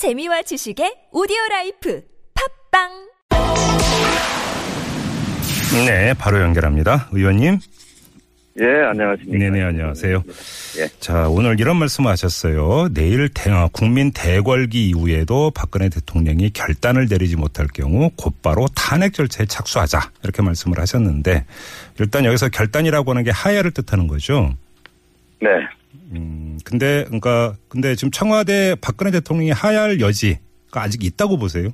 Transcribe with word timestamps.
재미와 0.00 0.40
지식의 0.40 1.08
오디오 1.12 1.36
라이프 1.50 2.02
팟빵 2.70 2.88
네, 5.86 6.14
바로 6.14 6.40
연결합니다. 6.40 7.10
의원님. 7.12 7.58
예, 8.62 8.64
안녕하십니까. 8.64 9.38
네네, 9.38 9.62
안녕하세요. 9.62 10.24
예. 10.78 10.88
자, 11.00 11.28
오늘 11.28 11.60
이런 11.60 11.76
말씀 11.76 12.06
하셨어요. 12.06 12.88
내일 12.94 13.28
대, 13.28 13.50
어, 13.50 13.68
국민 13.70 14.10
총궐기 14.10 14.88
이후에도 14.88 15.50
박근혜 15.50 15.90
대통령이 15.90 16.48
결단을 16.54 17.06
내리지 17.10 17.36
못할 17.36 17.66
경우 17.66 18.10
곧바로 18.16 18.68
탄핵 18.74 19.12
절차에 19.12 19.44
착수하자. 19.44 20.12
이렇게 20.24 20.40
말씀을 20.40 20.78
하셨는데 20.78 21.44
일단 21.98 22.24
여기서 22.24 22.48
결단이라고 22.48 23.10
하는 23.10 23.22
게 23.22 23.30
하야를 23.32 23.72
뜻하는 23.72 24.06
거죠. 24.06 24.54
네. 25.42 25.48
음, 26.12 26.58
근데, 26.64 27.04
그러니까, 27.04 27.54
근데 27.68 27.94
지금 27.94 28.10
청와대 28.10 28.74
박근혜 28.80 29.10
대통령이 29.10 29.50
하야할 29.50 30.00
여지가 30.00 30.82
아직 30.82 31.04
있다고 31.04 31.38
보세요? 31.38 31.70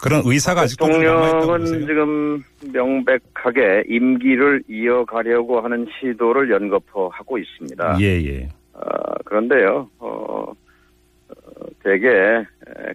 그런 0.00 0.22
의사가 0.24 0.62
아직도 0.62 0.86
남아있다고 0.86 1.58
대통령은? 1.58 1.86
지금 1.86 2.44
명백하게 2.72 3.84
임기를 3.88 4.62
이어가려고 4.68 5.60
하는 5.60 5.86
시도를 6.00 6.50
연거푸 6.50 7.08
하고 7.12 7.36
있습니다. 7.38 7.98
예, 8.00 8.04
예. 8.04 8.48
어, 8.74 8.80
그런데요, 9.24 9.90
어, 9.98 10.52
에, 11.86 12.44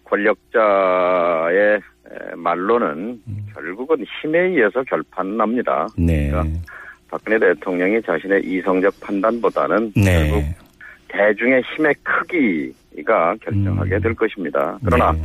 권력자의 0.06 1.76
에, 1.78 2.36
말로는 2.36 3.22
음. 3.28 3.48
결국은 3.54 4.06
힘에 4.22 4.40
의해서 4.40 4.84
결판 4.84 5.36
납니다. 5.36 5.88
네. 5.98 6.30
그러니까 6.30 6.60
박근혜 7.14 7.38
대통령이 7.38 8.02
자신의 8.02 8.42
이성적 8.44 9.00
판단보다는 9.02 9.94
네. 9.96 10.30
결국 10.32 10.44
대중의 11.10 11.62
힘의 11.62 11.94
크기가 12.02 13.36
결정하게 13.40 13.96
음. 13.98 14.02
될 14.02 14.16
것입니다. 14.16 14.80
그러나 14.84 15.12
네. 15.12 15.22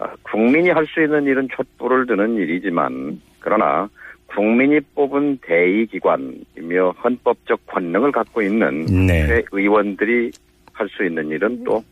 아, 0.00 0.08
국민이 0.22 0.70
할 0.70 0.84
수 0.86 1.00
있는 1.00 1.26
일은 1.26 1.46
촛불을 1.54 2.06
드는 2.06 2.34
일이지만 2.34 3.20
그러나 3.38 3.88
국민이 4.26 4.80
뽑은 4.96 5.38
대의기관이며 5.42 6.90
헌법적 7.04 7.64
권능을 7.68 8.10
갖고 8.10 8.42
있는 8.42 8.84
네. 9.06 9.44
의원들이 9.52 10.32
할 10.72 10.88
수 10.88 11.04
있는 11.04 11.28
일은 11.28 11.62
또 11.62 11.84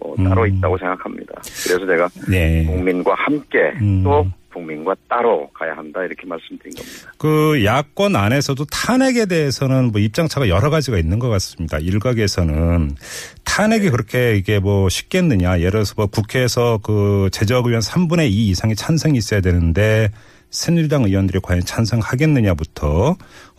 어, 0.00 0.14
따로 0.16 0.44
음. 0.44 0.48
있다고 0.48 0.78
생각합니다. 0.78 1.34
그래서 1.42 1.86
제가 1.86 2.08
네. 2.30 2.64
국민과 2.64 3.12
함께 3.16 3.74
음. 3.82 4.02
또 4.02 4.26
국민과 4.56 4.96
따로 5.08 5.50
가야 5.52 5.76
한다 5.76 6.02
이렇게 6.02 6.26
말씀드린 6.26 6.74
겁니다. 6.74 7.12
그 7.18 7.62
야권 7.64 8.16
안에서도 8.16 8.64
탄핵에 8.66 9.26
대해서는 9.26 9.92
뭐 9.92 10.00
입장차가 10.00 10.48
여러 10.48 10.70
가지가 10.70 10.98
있는 10.98 11.18
것 11.18 11.28
같습니다. 11.28 11.78
일각에서는 11.78 12.96
탄핵이 13.44 13.90
그렇게 13.90 14.36
이게 14.36 14.58
뭐 14.58 14.88
쉽겠느냐. 14.88 15.58
예를 15.58 15.72
들어서 15.72 15.94
뭐 15.96 16.06
국회에서 16.06 16.78
그 16.82 17.28
제적 17.32 17.66
의원 17.66 17.80
3분의 17.82 18.30
2 18.30 18.48
이상의 18.48 18.76
찬성이 18.76 19.18
있어야 19.18 19.40
되는데 19.40 20.10
새누리당 20.50 21.04
의원들이 21.04 21.40
과연 21.42 21.62
찬성하겠느냐부터 21.62 23.16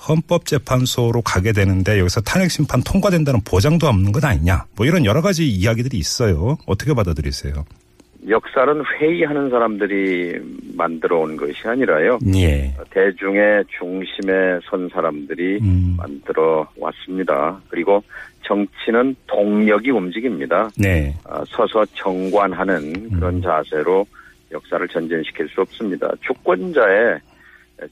헌법재판소로 0.08 1.22
가게 1.22 1.52
되는데 1.52 2.00
여기서 2.00 2.22
탄핵 2.22 2.50
심판 2.50 2.82
통과된다는 2.82 3.42
보장도 3.42 3.88
없는 3.88 4.12
것 4.12 4.24
아니냐. 4.26 4.66
뭐 4.76 4.86
이런 4.86 5.06
여러 5.06 5.22
가지 5.22 5.48
이야기들이 5.48 5.98
있어요. 5.98 6.58
어떻게 6.66 6.94
받아들이세요? 6.94 7.66
역사는 8.28 8.84
회의하는 9.00 9.50
사람들이 9.50 10.40
만들어 10.76 11.20
온 11.20 11.38
것이 11.38 11.68
아니라요. 11.68 12.20
예. 12.36 12.74
대중의 12.90 13.66
중심에 13.78 14.60
선 14.70 14.90
사람들이 14.90 15.60
음. 15.62 15.96
만들어 15.98 16.68
왔습니다. 16.78 17.60
그리고 17.70 18.04
정치는 18.44 19.16
동력이 19.28 19.92
움직입니다. 19.92 20.70
네. 20.78 21.14
아, 21.26 21.44
서서 21.48 21.86
정관하는 21.94 23.12
그런 23.12 23.42
자세로 23.42 24.06
역사를 24.52 24.88
전진시킬 24.88 25.48
수 25.50 25.62
없습니다. 25.62 26.12
주권자의 26.22 27.20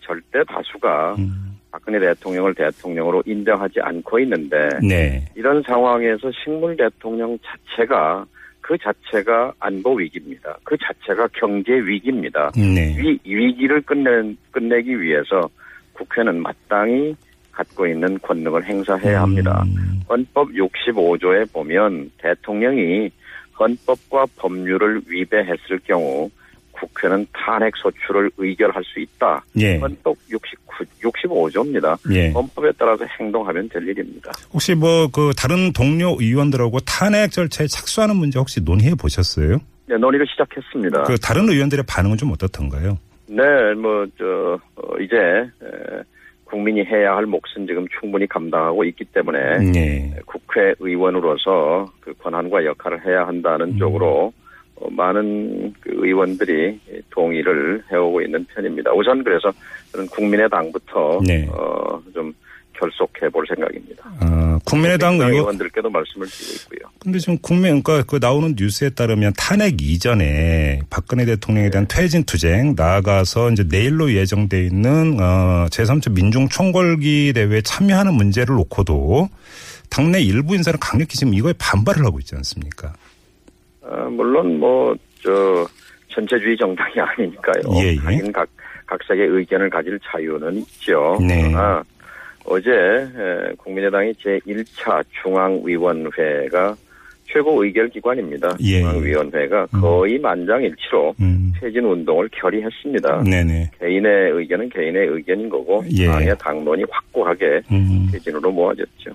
절대 0.01 0.43
다수가 0.47 1.15
음. 1.19 1.57
박근혜 1.71 1.99
대통령을 1.99 2.55
대통령으로 2.55 3.21
인정하지 3.25 3.81
않고 3.81 4.19
있는데 4.19 4.69
네. 4.81 5.25
이런 5.35 5.61
상황에서 5.63 6.31
식물 6.43 6.77
대통령 6.77 7.37
자체가 7.39 8.25
그 8.65 8.75
자체가 8.79 9.53
안보 9.59 9.93
위기입니다. 9.93 10.57
그 10.63 10.75
자체가 10.75 11.27
경제 11.33 11.73
위기입니다. 11.73 12.51
네. 12.55 12.95
위, 12.97 13.19
위기를 13.23 13.79
끝내, 13.81 14.33
끝내기 14.49 14.99
위해서 14.99 15.47
국회는 15.93 16.41
마땅히 16.41 17.15
갖고 17.51 17.85
있는 17.85 18.17
권능을 18.17 18.65
행사해야 18.65 19.21
합니다. 19.21 19.63
음. 19.67 20.01
헌법 20.09 20.49
65조에 20.49 21.53
보면 21.53 22.09
대통령이 22.17 23.11
헌법과 23.59 24.25
법률을 24.35 25.01
위배했을 25.05 25.79
경우 25.85 26.31
국회는 26.87 27.25
탄핵 27.33 27.75
소추를 27.77 28.29
의결할 28.37 28.83
수 28.83 28.99
있다. 28.99 29.43
예. 29.57 29.77
헌법 29.77 30.15
69, 30.29 30.85
65조입니다. 31.01 31.97
예. 32.11 32.29
헌법에 32.31 32.71
따라서 32.77 33.05
행동하면 33.19 33.69
될 33.69 33.87
일입니다. 33.87 34.31
혹시 34.53 34.75
뭐 34.75 35.05
그 35.15 35.31
다른 35.37 35.71
동료 35.71 36.15
의원들하고 36.19 36.79
탄핵 36.81 37.31
절차에 37.31 37.67
착수하는 37.67 38.17
문제 38.17 38.37
혹시 38.37 38.61
논의해 38.61 38.95
보셨어요? 38.95 39.59
네, 39.87 39.97
논의를 39.97 40.25
시작했습니다. 40.27 41.03
그 41.03 41.17
다른 41.17 41.47
의원들의 41.47 41.85
반응은 41.87 42.17
좀 42.17 42.31
어떻던가요? 42.31 42.97
네, 43.27 43.73
뭐, 43.75 44.05
저, 44.17 44.59
어, 44.75 44.97
이제, 44.99 45.15
에, 45.15 46.03
국민이 46.43 46.83
해야 46.83 47.15
할 47.15 47.25
몫은 47.25 47.65
지금 47.67 47.85
충분히 47.99 48.27
감당하고 48.27 48.83
있기 48.83 49.05
때문에 49.05 49.39
예. 49.75 50.13
국회의원으로서 50.25 51.91
그 52.01 52.13
권한과 52.15 52.65
역할을 52.65 53.05
해야 53.05 53.25
한다는 53.25 53.69
음. 53.69 53.77
쪽으로 53.77 54.07
어, 54.27 54.44
많은 54.89 55.73
그 55.79 55.91
의원들이 55.93 56.79
동의를 57.09 57.83
해오고 57.91 58.21
있는 58.21 58.45
편입니다. 58.45 58.91
우선 58.93 59.23
그래서 59.23 59.51
저는 59.91 60.07
국민의당부터 60.07 61.21
네. 61.25 61.47
어, 61.51 62.01
좀 62.13 62.33
결속해 62.77 63.29
볼 63.29 63.45
생각입니다. 63.47 64.03
어, 64.21 64.59
국민의당 64.65 65.13
의원 65.15 65.31
의원들께도 65.31 65.89
말씀을 65.89 66.27
드리고 66.27 66.53
있고요. 66.63 66.91
근데 66.99 67.19
지금 67.19 67.37
국민 67.37 67.81
그러니까 67.81 68.03
그 68.03 68.19
나오는 68.21 68.55
뉴스에 68.57 68.89
따르면 68.89 69.33
탄핵 69.37 69.81
이전에 69.81 70.81
박근혜 70.89 71.25
대통령에 71.25 71.69
대한 71.69 71.87
퇴진 71.87 72.23
투쟁 72.23 72.73
나아가서 72.75 73.51
이제 73.51 73.63
내일로 73.67 74.13
예정돼 74.13 74.65
있는 74.65 75.17
어 75.19 75.67
제3차 75.69 76.13
민중 76.13 76.49
총궐기 76.49 77.33
대회에 77.33 77.61
참여하는 77.61 78.13
문제를 78.13 78.55
놓고도 78.55 79.29
당내 79.89 80.21
일부 80.21 80.55
인사는 80.55 80.77
강력히 80.79 81.17
지금 81.17 81.33
이거에 81.33 81.53
반발을 81.57 82.05
하고 82.05 82.19
있지 82.19 82.35
않습니까? 82.35 82.93
어, 83.87 84.09
물론 84.09 84.59
뭐 84.59 84.95
저 85.25 85.67
전체주의 86.09 86.55
정당이 86.55 86.93
아니니까요. 87.01 87.63
예, 87.81 87.93
예. 87.93 87.95
하긴 87.97 88.31
각 88.31 88.47
각색의 88.85 89.27
의견을 89.27 89.69
가질 89.71 89.99
자유는 90.05 90.57
있죠. 90.57 91.17
네. 91.19 91.41
그러나 91.49 91.83
어제 92.45 92.69
에, 92.71 93.55
국민의당이 93.57 94.13
제 94.21 94.39
1차 94.47 95.03
중앙위원회가 95.23 96.75
최고 97.27 97.63
의결 97.63 97.89
기관입니다. 97.89 98.55
예. 98.61 98.81
중앙위원회가 98.81 99.65
거의 99.81 100.19
만장일치로 100.19 101.15
음. 101.19 101.51
퇴진 101.59 101.83
운동을 101.83 102.29
결의했습니다. 102.31 103.23
네네. 103.23 103.71
개인의 103.79 104.31
의견은 104.31 104.69
개인의 104.69 105.07
의견인 105.07 105.49
거고 105.49 105.83
예. 105.97 106.05
당의 106.05 106.35
당론이 106.37 106.83
확고하게 106.89 107.61
음. 107.71 108.07
퇴진으로 108.11 108.51
모아졌죠. 108.51 109.09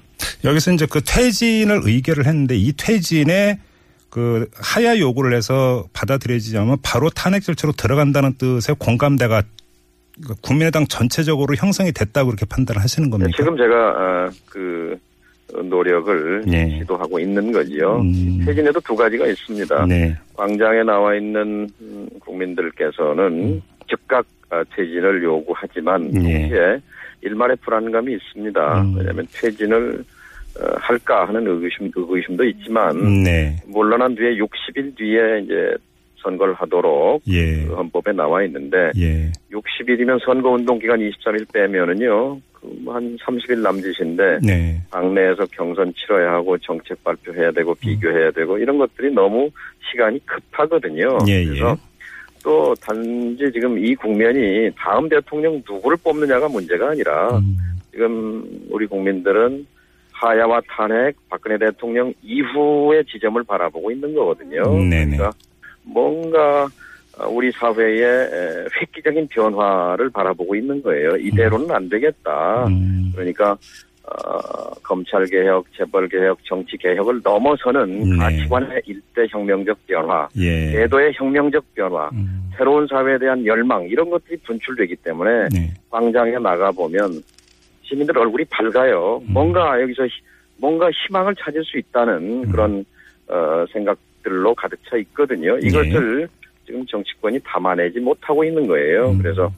여기서 0.45 0.73
이제 0.73 0.87
그 0.91 1.01
퇴진을 1.01 1.83
의결을 1.85 2.27
했는데 2.27 2.57
이 2.57 2.73
퇴진에 2.77 3.61
그 4.11 4.49
하야 4.55 4.99
요구를 4.99 5.35
해서 5.35 5.87
받아들여지지 5.93 6.59
않으면 6.59 6.79
바로 6.83 7.11
탄핵 7.11 7.43
절차로 7.43 7.73
들어간다는 7.73 8.35
뜻의 8.35 8.77
공감대가 8.79 9.43
그 10.27 10.35
국민의당 10.43 10.87
전체적으로 10.87 11.55
형성이 11.55 11.93
됐다고 11.93 12.29
그렇게 12.29 12.45
판단을 12.45 12.83
하시는 12.83 13.09
겁니까? 13.09 13.31
네, 13.31 13.37
지금 13.37 13.57
제가 13.57 13.91
어, 13.91 14.31
그 14.51 14.99
노력을 15.65 16.45
예. 16.53 16.79
시도하고 16.79 17.19
있는 17.19 17.53
거지요. 17.53 18.01
음. 18.01 18.43
퇴진에도 18.45 18.81
두 18.81 18.95
가지가 18.95 19.27
있습니다. 19.27 19.87
네. 19.87 20.17
광장에 20.35 20.83
나와 20.83 21.15
있는 21.15 21.69
음, 21.81 22.09
국민들께서는 22.21 23.63
즉각 23.89 24.27
아, 24.51 24.65
퇴진을 24.75 25.23
요구하지만 25.23 26.11
예. 26.15 26.21
동시에 26.21 26.81
일말의 27.23 27.57
불안감이 27.63 28.13
있습니다. 28.15 28.83
음. 28.83 28.97
왜냐하면 28.97 29.27
퇴진을 29.33 30.01
어, 30.01 30.20
할까 30.81 31.27
하는 31.27 31.47
의구심, 31.47 31.91
의구심도 31.95 32.45
있지만 32.45 33.23
네. 33.23 33.57
물러난 33.67 34.15
뒤에 34.15 34.37
60일 34.37 34.97
뒤에 34.97 35.41
이제 35.45 35.75
선거를 36.23 36.55
하도록 36.55 37.23
예. 37.29 37.65
그 37.65 37.75
헌법에 37.75 38.13
나와 38.13 38.43
있는데 38.45 38.91
예. 38.99 39.31
60일이면 39.53 40.25
선거 40.25 40.51
운동 40.51 40.79
기간 40.79 40.99
23일 40.99 41.51
빼면은요 41.53 42.39
그한 42.61 43.17
30일 43.17 43.61
남짓인데 43.61 44.41
네. 44.43 44.81
당내에서 44.91 45.47
경선 45.53 45.95
치러야 45.95 46.33
하고 46.33 46.59
정책 46.59 47.03
발표해야 47.03 47.51
되고 47.53 47.75
비교해야 47.75 48.31
되고 48.33 48.59
이런 48.59 48.79
것들이 48.79 49.13
너무 49.13 49.49
시간이 49.91 50.21
급하거든요. 50.27 51.19
예, 51.27 51.45
그래서 51.45 51.71
예. 51.71 51.91
또 52.43 52.75
단지 52.75 53.51
지금 53.53 53.79
이 53.79 53.95
국면이 53.95 54.71
다음 54.77 55.09
대통령 55.09 55.63
누구를 55.69 55.97
뽑느냐가 56.03 56.49
문제가 56.49 56.91
아니라 56.91 57.39
음. 57.39 57.57
지금 57.91 58.45
우리 58.71 58.87
국민들은 58.87 59.67
하야와 60.21 60.61
탄핵, 60.69 61.17
박근혜 61.31 61.57
대통령 61.57 62.13
이후의 62.23 63.05
지점을 63.07 63.43
바라보고 63.45 63.91
있는 63.91 64.15
거거든요. 64.15 64.63
네네. 64.75 65.17
그러니까 65.17 65.33
뭔가 65.83 66.69
어, 67.19 67.27
우리 67.29 67.51
사회의 67.53 68.03
에, 68.03 68.67
획기적인 68.81 69.29
변화를 69.29 70.11
바라보고 70.11 70.55
있는 70.55 70.83
거예요. 70.83 71.17
이대로는 71.17 71.71
안 71.71 71.89
되겠다. 71.89 72.67
음, 72.67 73.11
그러니까 73.15 73.57
어, 74.05 74.71
검찰 74.83 75.25
개혁, 75.27 75.65
재벌 75.77 76.09
개혁, 76.09 76.39
정치 76.45 76.77
개혁을 76.77 77.21
넘어서는 77.23 78.11
네. 78.11 78.17
가치관의 78.19 78.83
일대 78.87 79.27
혁명적 79.31 79.87
변화, 79.87 80.29
예. 80.37 80.73
제도의 80.73 81.13
혁명적 81.15 81.65
변화, 81.75 82.09
음, 82.13 82.51
새로운 82.57 82.87
사회에 82.89 83.19
대한 83.19 83.45
열망 83.47 83.85
이런 83.85 84.11
것들이 84.11 84.37
분출되기 84.39 84.97
때문에 84.97 85.49
네. 85.53 85.73
광장에 85.91 86.33
나가 86.39 86.71
보면 86.73 87.23
시민들 87.91 88.17
얼굴이 88.17 88.45
밝아요. 88.45 89.21
음. 89.27 89.33
뭔가 89.33 89.81
여기서 89.83 90.05
희- 90.05 90.23
뭔가 90.59 90.89
희망을 90.91 91.35
찾을 91.35 91.65
수 91.65 91.77
있다는 91.79 92.45
음. 92.45 92.51
그런 92.51 92.85
어, 93.29 93.65
생각들로 93.73 94.55
가득 94.55 94.79
차 94.89 94.97
있거든요. 94.99 95.57
네. 95.57 95.67
이것을 95.67 96.29
지금 96.67 96.87
정치권이 96.87 97.41
담아내지 97.45 97.99
못하고 98.01 98.45
있는 98.45 98.67
거예요. 98.67 99.11
음. 99.11 99.19
그래서 99.19 99.53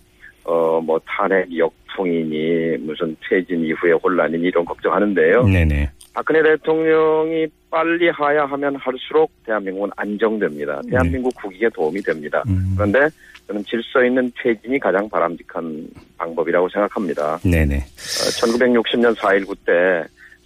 어 0.45 0.81
뭐 0.83 1.01
탄핵 1.07 1.47
역풍이니 1.57 2.79
무슨 2.81 3.15
퇴진 3.29 3.65
이후의 3.65 3.93
혼란이니 4.03 4.49
이런 4.49 4.65
걱정하는데요. 4.65 5.45
네네. 5.45 5.89
박근혜 6.13 6.43
대통령이 6.43 7.47
빨리 7.71 8.09
하야하면 8.11 8.77
할수록 8.77 9.33
대한민국은 9.47 9.91
안정됩니다. 9.97 10.81
네. 10.85 10.91
대한민국 10.91 11.35
국익에 11.35 11.69
도움이 11.71 12.03
됩니다. 12.03 12.43
음, 12.47 12.75
그런데 12.77 13.09
저는 13.47 13.65
질서 13.65 14.05
있는 14.05 14.31
퇴진이 14.37 14.79
가장 14.79 15.09
바람직한 15.09 15.89
방법이라고 16.19 16.69
생각합니다. 16.69 17.39
네네. 17.43 17.77
어, 17.77 17.81
1960년 17.81 19.15
4.19 19.17 19.57
때 19.65 20.05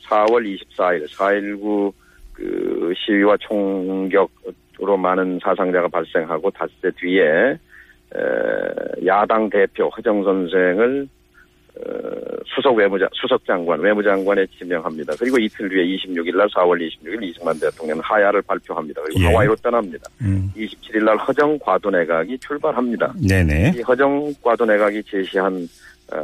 4월 0.09 0.59
24일 0.77 1.09
4.19 1.11 1.93
그 2.33 2.93
시위와 2.97 3.37
총격으로 3.41 4.97
많은 4.97 5.41
사상자가 5.43 5.89
발생하고 5.89 6.51
닷새 6.51 6.91
뒤에 6.97 7.23
에, 7.55 9.07
야당 9.07 9.51
대표 9.51 9.89
허정 9.89 10.23
선생을 10.23 11.09
어, 11.09 11.16
수석 12.47 12.77
외무장 12.77 13.09
수석 13.13 13.45
장관 13.45 13.81
외무장관에 13.81 14.47
지명합니다. 14.59 15.15
그리고 15.19 15.39
이틀 15.39 15.69
뒤에 15.69 15.85
26일 15.97 16.37
날 16.37 16.49
4월 16.49 16.79
26일 16.81 17.23
이승만 17.23 17.59
대통령은 17.61 18.03
하야를 18.03 18.43
발표합니다. 18.43 19.03
그리고 19.03 19.21
예. 19.21 19.27
하와이로 19.27 19.57
떠납니다. 19.57 20.09
음, 20.23 20.51
27일 20.57 21.05
날 21.05 21.17
허정 21.19 21.59
과도 21.59 21.91
내각이 21.91 22.39
출발합니다. 22.39 23.13
네네. 23.29 23.75
이 23.77 23.83
허정 23.83 24.33
과도 24.43 24.65
내각이 24.65 25.03
제시한 25.03 25.69
어, 26.13 26.19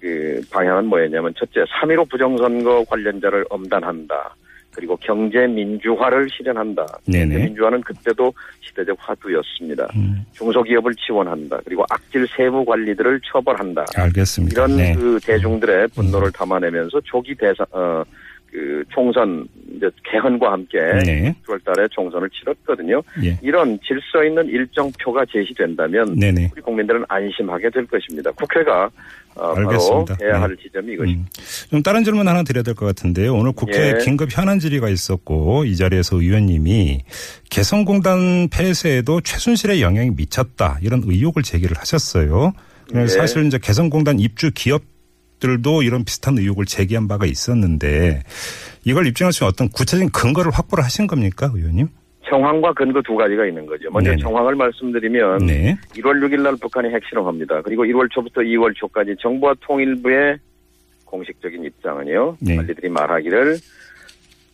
그 0.00 0.40
방향은 0.50 0.86
뭐였냐면 0.86 1.34
첫째 1.36 1.64
3.15 1.80 2.08
부정선거 2.10 2.84
관련자를 2.84 3.44
엄단한다. 3.50 4.34
그리고 4.78 4.96
경제 4.98 5.44
민주화를 5.44 6.28
실현한다. 6.30 6.86
네네. 7.04 7.36
민주화는 7.46 7.80
그때도 7.80 8.32
시대적 8.60 8.96
화두였습니다. 9.00 9.88
음, 9.96 10.24
중소기업을 10.34 10.94
지원한다. 10.94 11.58
그리고 11.64 11.84
악질 11.90 12.28
세무 12.28 12.64
관리들을 12.64 13.20
처벌한다. 13.24 13.86
알겠습니다. 13.96 14.54
이런 14.54 14.76
네. 14.76 14.94
그 14.94 15.18
대중들의 15.24 15.88
분노를 15.88 16.30
담아내면서 16.30 17.00
조기 17.00 17.34
대선 17.34 17.66
어, 17.72 18.04
그 18.50 18.82
총선 18.88 19.46
이제 19.76 19.88
개헌과 20.10 20.52
함께 20.52 20.78
네. 21.04 21.34
6월달에 21.46 21.90
총선을 21.90 22.28
치렀거든요. 22.30 23.02
예. 23.22 23.38
이런 23.42 23.78
질서 23.86 24.24
있는 24.24 24.46
일정표가 24.46 25.24
제시된다면 25.26 26.14
네네. 26.18 26.50
우리 26.54 26.62
국민들은 26.62 27.04
안심하게 27.08 27.70
될 27.70 27.86
것입니다. 27.86 28.30
국회가 28.32 28.90
어, 29.34 29.54
바로 29.54 29.68
알겠습니다. 29.68 30.16
해야 30.22 30.32
네. 30.32 30.38
할 30.38 30.56
지점이 30.56 30.92
이것입니다. 30.94 31.20
음. 31.20 31.68
좀 31.70 31.82
다른 31.82 32.02
질문 32.04 32.26
하나 32.26 32.42
드려야 32.42 32.62
될 32.62 32.74
것 32.74 32.86
같은데요. 32.86 33.34
오늘 33.34 33.52
국회 33.52 33.94
예. 33.98 34.04
긴급 34.04 34.30
현안 34.36 34.58
질의가 34.58 34.88
있었고 34.88 35.64
이 35.64 35.76
자리에서 35.76 36.16
의원님이 36.16 37.02
개성공단 37.50 38.48
폐쇄에도 38.50 39.20
최순실의 39.20 39.82
영향이 39.82 40.10
미쳤다 40.16 40.78
이런 40.82 41.02
의혹을 41.04 41.42
제기를 41.42 41.76
하셨어요. 41.76 42.52
예. 42.94 43.06
사실 43.06 43.44
이제 43.46 43.58
개성공단 43.60 44.18
입주 44.18 44.50
기업 44.54 44.82
들도 45.40 45.82
이런 45.82 46.04
비슷한 46.04 46.36
의혹을 46.38 46.64
제기한 46.64 47.08
바가 47.08 47.26
있었는데 47.26 48.22
이걸 48.84 49.06
입증할 49.06 49.32
수 49.32 49.44
있는 49.44 49.52
어떤 49.52 49.68
구체적인 49.68 50.10
근거를 50.10 50.50
확보를 50.52 50.84
하신 50.84 51.06
겁니까, 51.06 51.50
의원님? 51.54 51.88
정황과 52.28 52.72
근거 52.74 53.00
두 53.02 53.14
가지가 53.16 53.46
있는 53.46 53.64
거죠. 53.64 53.90
먼저 53.90 54.10
네네. 54.10 54.22
정황을 54.22 54.54
말씀드리면 54.54 55.46
네. 55.46 55.76
1월 55.94 56.20
6일 56.20 56.42
날 56.42 56.56
북한이 56.56 56.92
핵실험합니다. 56.92 57.62
그리고 57.62 57.84
1월 57.84 58.10
초부터 58.10 58.42
2월 58.42 58.74
초까지 58.76 59.16
정부와 59.20 59.54
통일부의 59.60 60.38
공식적인 61.06 61.64
입장은요. 61.64 62.36
네. 62.40 62.56
관리들이 62.56 62.90
말하기를 62.90 63.56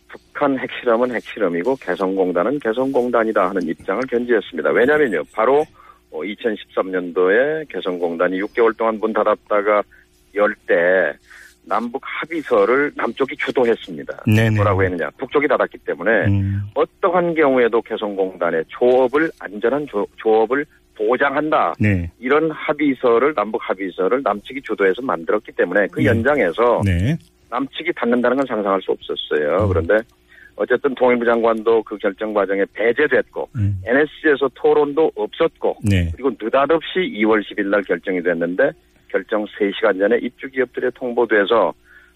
북한 0.07 0.57
핵실험은 0.57 1.13
핵실험이고 1.13 1.75
개성공단은 1.75 2.59
개성공단이다 2.59 3.49
하는 3.49 3.61
입장을 3.63 4.01
견지했습니다. 4.07 4.71
왜냐면요. 4.71 5.23
바로 5.33 5.65
2013년도에 6.11 7.67
개성공단이 7.67 8.39
6개월 8.41 8.77
동안 8.77 8.97
문 8.99 9.11
닫았다가 9.11 9.83
열 10.35 10.55
때 10.67 11.13
남북 11.65 12.01
합의서를 12.03 12.91
남쪽이 12.95 13.35
주도했습니다. 13.37 14.23
네네. 14.27 14.51
뭐라고 14.51 14.83
했느냐. 14.83 15.09
북쪽이 15.17 15.47
닫았기 15.47 15.79
때문에 15.79 16.11
음, 16.27 16.61
어떠한 16.75 17.33
경우에도 17.35 17.81
개성공단의 17.81 18.65
조업을 18.67 19.31
안전한 19.39 19.85
조, 19.87 20.05
조업을 20.17 20.65
보장한다. 20.95 21.73
네. 21.79 22.09
이런 22.19 22.49
합의서를 22.51 23.33
남북 23.33 23.59
합의서를 23.67 24.21
남측이 24.23 24.61
주도해서 24.61 25.01
만들었기 25.01 25.51
때문에 25.53 25.87
그 25.91 25.99
네. 25.99 26.05
연장에서 26.05 26.81
네. 26.85 27.17
남측이 27.49 27.91
닫는다는 27.95 28.37
건 28.37 28.45
상상할 28.47 28.81
수 28.81 28.91
없었어요. 28.91 29.63
음. 29.63 29.67
그런데 29.69 29.97
어쨌든 30.55 30.95
통일부 30.95 31.25
장관도 31.25 31.83
그 31.83 31.97
결정 31.97 32.33
과정에 32.33 32.63
배제됐고 32.73 33.49
음, 33.57 33.81
NSC에서 33.85 34.49
토론도 34.53 35.11
없었고 35.15 35.77
네. 35.83 36.09
그리고 36.13 36.29
느닷없이 36.41 36.99
2월 36.99 37.43
10일 37.43 37.65
날 37.65 37.81
결정이 37.81 38.23
됐는데 38.23 38.71
결정 39.09 39.45
3시간 39.45 39.99
전에 39.99 40.17
입주 40.21 40.49
기업들에 40.49 40.89
통보돼서 40.95 41.73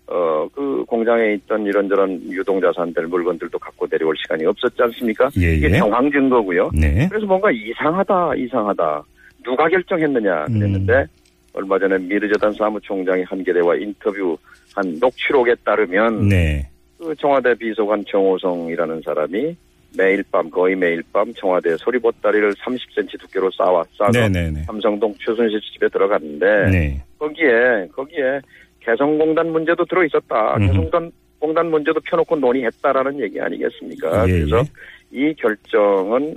어 0.07 0.39
그 0.53 0.83
공장에 0.87 1.33
있던 1.33 1.65
이런저런 1.65 2.21
유동 2.31 2.59
자산들 2.59 3.07
물건들도 3.07 3.57
갖고 3.59 3.87
내려올 3.87 4.15
시간이 4.17 4.45
없었지 4.45 4.81
않습니까? 4.81 5.29
예, 5.39 5.55
이게 5.55 5.67
예. 5.71 5.77
정황 5.77 6.11
증거고요. 6.11 6.71
네. 6.73 7.07
그래서 7.09 7.25
뭔가 7.25 7.49
이상하다, 7.51 8.35
이상하다. 8.35 9.03
누가 9.43 9.67
결정했느냐 9.69 10.45
그랬는데 10.45 10.93
음. 10.93 11.07
얼마 11.53 11.79
전에 11.79 11.97
미르재단 11.97 12.51
사무총장이 12.53 13.23
한겨레와 13.23 13.75
인터뷰한 13.75 14.97
녹취록에 14.99 15.55
따르면 15.63 16.27
네. 16.27 16.67
그 16.97 17.15
청와대 17.15 17.53
비서관 17.55 18.03
정호성이라는 18.05 19.01
사람이 19.03 19.55
매일 19.97 20.23
밤 20.31 20.49
거의 20.49 20.75
매일 20.75 21.03
밤 21.11 21.33
청와대 21.33 21.75
소리보따리를 21.77 22.53
30cm 22.55 23.19
두께로 23.21 23.49
쌓아 23.51 23.83
쌓아서 23.97 24.19
네네네. 24.19 24.63
삼성동 24.63 25.15
최순실 25.19 25.59
집에 25.73 25.87
들어갔는데 25.89 26.69
네. 26.71 27.03
거기에 27.17 27.87
거기에 27.93 28.39
개성공단 28.81 29.51
문제도 29.51 29.83
들어 29.85 30.03
있었다. 30.05 30.57
개성공단 30.57 31.11
공단 31.39 31.69
문제도 31.71 31.99
펴놓고 32.01 32.35
논의했다라는 32.35 33.19
얘기 33.21 33.39
아니겠습니까? 33.39 34.27
예, 34.27 34.31
그래서 34.31 34.57
예. 34.59 34.63
이 35.11 35.33
결정은 35.33 36.35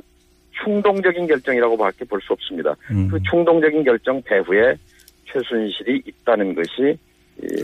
충동적인 0.63 1.27
결정이라고 1.27 1.77
밖에 1.77 2.05
볼 2.05 2.21
수 2.21 2.33
없습니다. 2.33 2.75
음. 2.91 3.09
그 3.09 3.19
충동적인 3.29 3.83
결정 3.85 4.23
배후에 4.23 4.75
최순실이 5.27 6.03
있다는 6.07 6.55
것이 6.55 6.71
이 6.83 6.97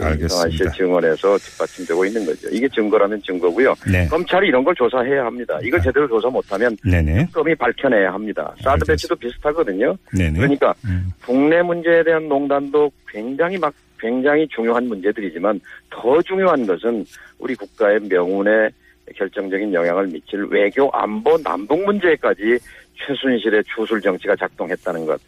알겠습니다. 0.00 0.26
이성환 0.26 0.50
씨의 0.50 0.72
증언에서 0.76 1.38
뒷받침되고 1.38 2.04
있는 2.04 2.26
거죠. 2.26 2.48
이게 2.50 2.68
증거라면 2.68 3.22
증거고요. 3.22 3.74
네. 3.90 4.06
검찰이 4.08 4.48
이런 4.48 4.64
걸 4.64 4.74
조사해야 4.74 5.24
합니다. 5.24 5.58
이걸 5.62 5.80
제대로 5.82 6.08
조사 6.08 6.28
못하면 6.28 6.76
네네. 6.84 7.28
검이 7.32 7.54
밝혀내야 7.54 8.12
합니다. 8.12 8.52
사드 8.58 8.68
알겠습니다. 8.68 8.92
배치도 8.92 9.16
비슷하거든요. 9.16 9.96
네네. 10.16 10.38
그러니까 10.38 10.74
음. 10.84 11.12
국내 11.24 11.62
문제에 11.62 12.02
대한 12.02 12.28
농단도 12.28 12.90
굉장히 13.08 13.58
막 13.58 13.72
굉장히 13.98 14.46
중요한 14.48 14.86
문제들이지만 14.86 15.60
더 15.90 16.22
중요한 16.22 16.66
것은 16.66 17.04
우리 17.38 17.54
국가의 17.54 18.00
명운에 18.00 18.70
결정적인 19.16 19.72
영향을 19.72 20.06
미칠 20.06 20.44
외교 20.50 20.90
안보 20.92 21.36
남북 21.42 21.84
문제까지 21.84 22.58
최순실의 22.94 23.64
주술 23.74 24.00
정치가 24.00 24.36
작동했다는 24.36 25.06
것. 25.06 25.20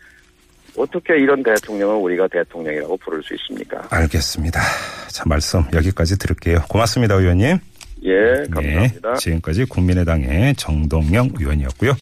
어떻게 0.77 1.17
이런 1.17 1.43
대통령을 1.43 1.97
우리가 1.97 2.29
대통령이라고 2.29 2.97
부를 2.99 3.23
수 3.23 3.35
있습니까? 3.35 3.83
알겠습니다. 3.91 4.61
자, 5.09 5.25
말씀 5.27 5.65
여기까지 5.73 6.19
들을게요. 6.19 6.65
고맙습니다, 6.69 7.15
의원님. 7.15 7.59
예, 8.03 8.45
감사합니다. 8.51 9.13
네, 9.13 9.19
지금까지 9.19 9.65
국민의당의 9.67 10.55
정동영 10.57 11.31
의원이었고요. 11.39 11.93